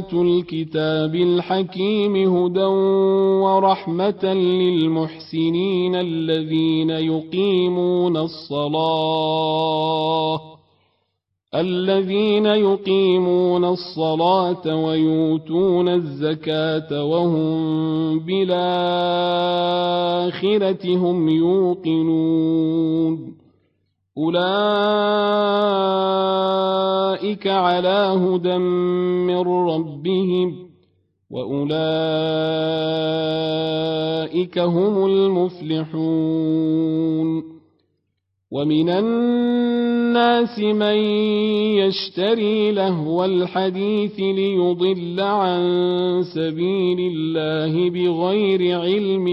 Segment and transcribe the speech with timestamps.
[0.00, 2.64] آيات الكتاب الحكيم هدى
[3.44, 9.60] ورحمة للمحسنين الذين يقيمون الصلاة
[11.54, 18.56] الذين يقيمون الصلاة ويؤتون الزكاة وهم بالآخرة
[20.96, 22.60] هم يوقنون
[24.18, 25.49] أولئك
[27.46, 28.58] على هدى
[29.26, 30.70] من ربهم
[31.30, 31.70] وأولئك
[34.58, 36.40] هم المفلحون
[38.50, 40.96] ومن الناس من
[41.78, 45.62] يشتري لهو الحديث ليضل عن
[46.34, 49.26] سبيل الله بغير علم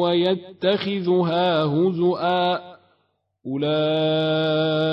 [0.00, 2.71] ويتخذها هزؤا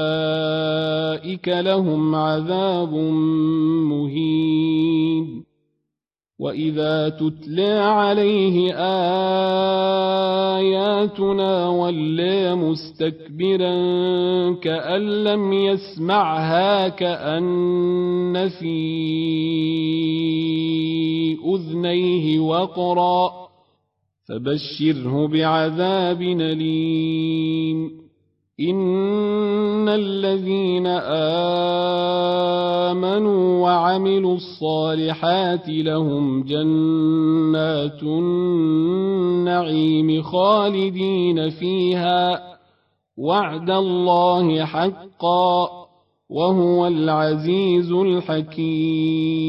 [0.10, 2.94] أولئك لهم عذاب
[3.90, 5.44] مهين
[6.40, 8.74] وإذا تتلى عليه
[10.60, 13.74] آياتنا ولى مستكبرا
[14.62, 18.80] كأن لم يسمعها كأن في
[21.56, 23.32] أذنيه وقرا
[24.30, 28.09] فبشره بعذاب أليم
[28.60, 30.88] إن الذين
[32.88, 39.82] آمنوا وعملوا الصالحات لهم جنات النعيم
[40.22, 42.50] خالدين فيها
[43.18, 45.70] وعد الله حقا
[46.30, 49.40] وهو العزيز الحكيم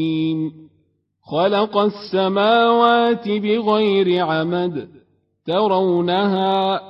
[1.25, 4.89] خلق السماوات بغير عمد
[5.47, 6.90] ترونها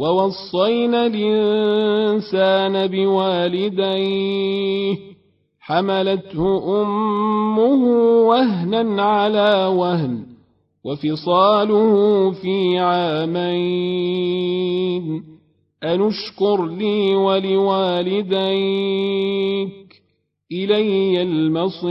[0.00, 4.30] ووصينا الإنسان بوالديه
[5.60, 7.82] حملته أمه
[8.28, 10.26] وهنا على وهن
[10.84, 13.90] وفصاله في عامين.
[15.84, 18.40] أنشكر لي ولوالديك
[20.52, 21.90] إلي المصير.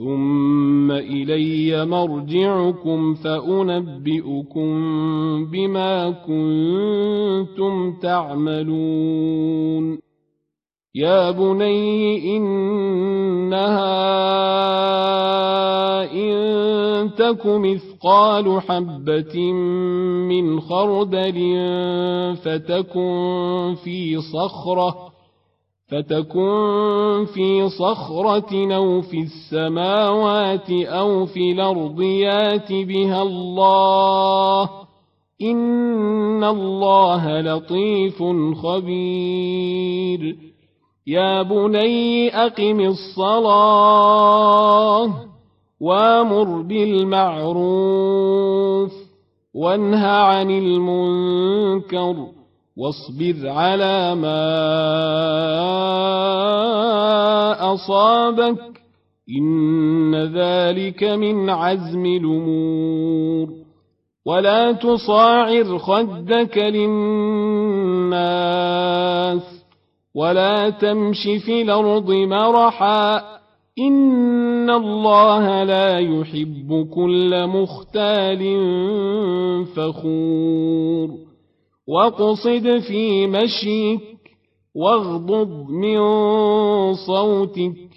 [0.00, 4.70] ثم إلي مرجعكم فأنبئكم
[5.50, 9.98] بما كنتم تعملون.
[10.94, 13.80] يا بني إنها
[16.12, 19.52] إن تك مثقال حبة
[20.28, 21.40] من خردل
[22.36, 25.09] فتكن في صخرة
[25.90, 34.70] فتكن في صخرة أو في السماوات أو في الأرض يات بها الله
[35.42, 38.22] إن الله لطيف
[38.62, 40.36] خبير.
[41.06, 44.10] يا بني أقم الصلاة
[45.80, 48.10] وأمر بالمعروف
[49.54, 52.39] وانه عن المنكر
[52.76, 54.40] واصبر على ما
[57.74, 58.80] أصابك
[59.38, 63.48] إن ذلك من عزم الأمور.
[64.26, 68.10] ولا تصاعر خدك للناس
[70.14, 73.16] ولا تمش في الأرض مرحا
[73.78, 78.56] إن الله لا يحب كل مختال
[79.76, 81.29] فخور.
[81.90, 84.00] واقصد في مشيك
[84.74, 85.98] واغضض من
[86.94, 87.90] صوتك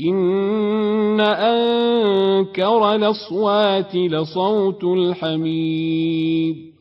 [0.00, 6.72] إن أنكر الأصوات لصوت الحميد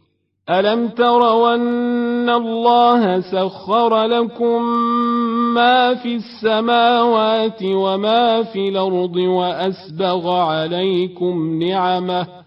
[0.50, 4.64] ألم تروا أن الله سخر لكم
[5.54, 12.41] ما في السماوات وما في الأرض وأسبغ عليكم نعمه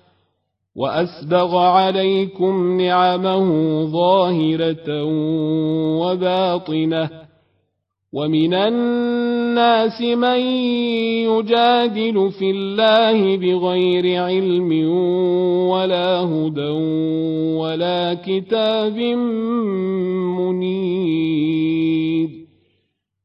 [0.77, 5.05] وأسبغ عليكم نعمه ظاهرة
[6.01, 7.11] وباطنة.
[8.13, 10.41] ومن الناس من
[11.27, 14.89] يجادل في الله بغير علم
[15.69, 16.71] ولا هدى
[17.59, 18.97] ولا كتاب
[20.39, 21.54] منير.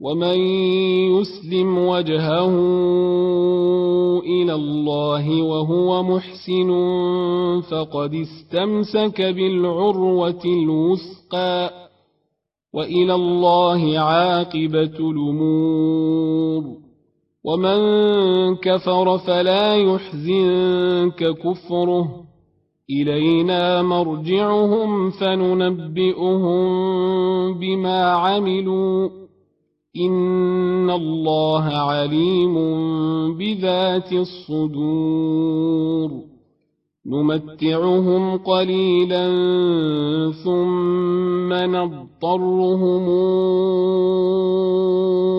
[0.00, 0.38] ومن
[1.16, 2.54] يسلم وجهه
[4.20, 6.70] إلى الله وهو محسن
[7.70, 11.70] فقد استمسك بالعروه الوثقى
[12.72, 16.64] والى الله عاقبه الأمور
[17.44, 17.80] ومن
[18.56, 22.24] كفر فلا يحزنك كفره
[22.90, 26.58] الينا مرجعهم فننبئهم
[27.58, 29.08] بما عملوا
[29.96, 32.54] إن الله عليم
[33.38, 36.10] بذات الصدور
[37.06, 39.26] نمتعهم قليلا
[40.44, 43.08] ثم نضطرهم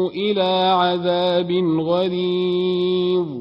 [0.10, 3.41] إلى عذاب غليظ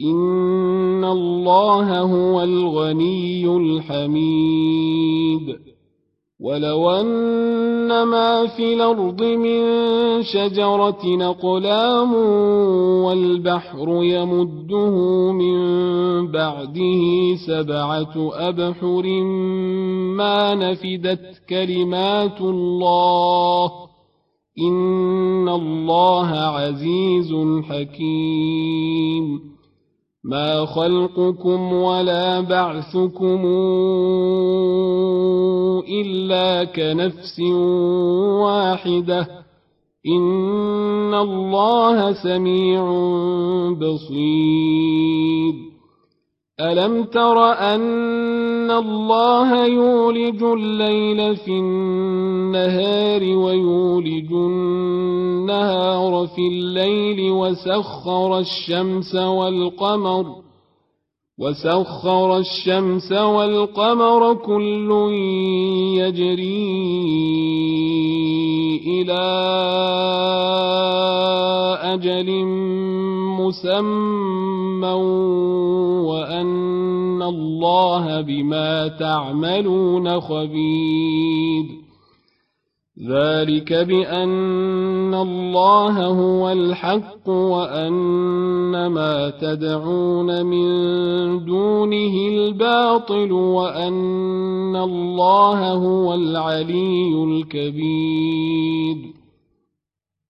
[0.00, 4.92] إن الله هو الغني الحميد
[6.40, 9.62] ولو أن ما في الأرض من
[10.22, 12.14] شجرة أقلام
[13.04, 14.96] والبحر يمده
[15.32, 15.56] من
[16.32, 19.06] بعده سبعة أبحر
[20.16, 23.72] ما نفدت كلمات الله
[24.58, 27.34] إن الله عزيز
[27.68, 29.51] حكيم
[30.24, 33.46] ما خلقكم ولا بعثكم
[35.88, 37.40] إلا كنفس
[38.40, 39.28] واحدة
[40.06, 42.82] إن الله سميع
[43.72, 45.54] بصير
[46.60, 55.31] ألم تر أن الله يولج الليل في النهار ويولج النهار
[56.26, 60.26] في الليل وسخر الشمس والقمر
[61.38, 64.90] وسخر الشمس والقمر كل
[65.98, 67.02] يجري
[68.86, 69.22] إلى
[71.82, 72.44] أجل
[73.38, 74.92] مسمى
[76.08, 81.64] وأن الله بما تعملون خبير.
[83.00, 97.24] ذلك بأن الله هو الحق وأن ما تدعون من دونه الباطل وأن الله هو العلي
[97.24, 98.96] الكبير.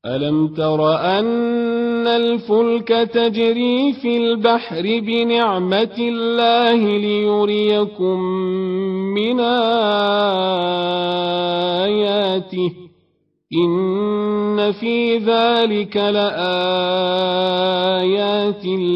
[0.06, 1.61] ألم تر أن
[2.06, 8.20] الفلك تجري في البحر بنعمة الله ليريكم
[9.14, 9.40] من
[11.82, 12.72] آياته
[13.64, 16.52] إن في ذلك لآيات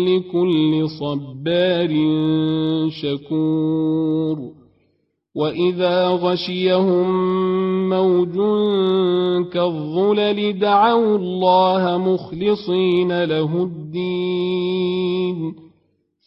[0.09, 1.91] لكل صبار
[2.91, 4.39] شكور
[5.35, 7.07] وإذا غشيهم
[7.88, 8.35] موج
[9.52, 15.55] كالظلل دعوا الله مخلصين له الدين.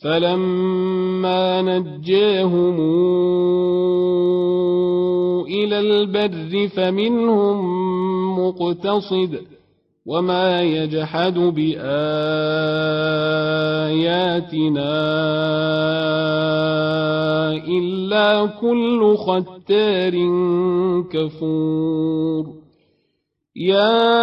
[0.04, 2.80] فلما نجاهم
[5.46, 7.60] إلى البر فمنهم
[8.40, 9.40] مقتصد
[10.06, 11.90] وما يجحد بآياتنا
[17.68, 19.16] إلا كل
[19.70, 20.14] ختار
[21.12, 22.46] كفور.
[23.56, 24.16] يا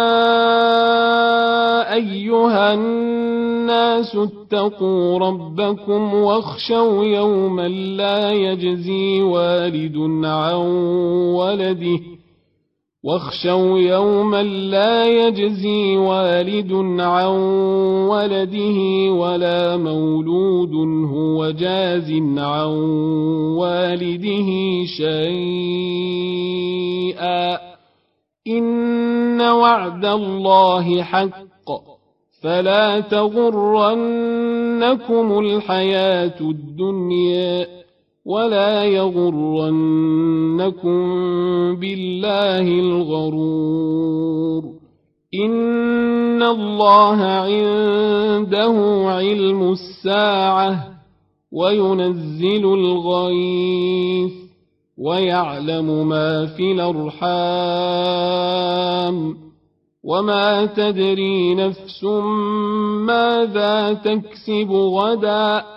[1.93, 10.55] أيها الناس اتقوا ربكم واخشوا يوما لا يجزي والد عن
[11.35, 11.99] ولده.
[13.03, 17.29] واخشوا يوما لا يجزي والد عن
[18.09, 20.73] ولده ولا مولود
[21.09, 22.67] هو جاز عن
[23.57, 24.49] والده
[24.97, 25.37] شيئا.
[28.47, 31.47] إن وعد الله حق.
[32.43, 33.79] فلا تغرنكم
[35.39, 37.86] الحياة الدنيا.
[38.27, 39.75] ولا يغرنكم
[41.75, 44.63] بالله الغرور.
[45.45, 48.75] إن الله عنده
[49.07, 50.87] علم الساعة
[51.51, 54.31] وينزل الغيث
[54.97, 57.27] ويعلم ما في الأرحام.
[60.03, 62.03] وما تدري نفس
[63.07, 65.76] ماذا تكسب غدا.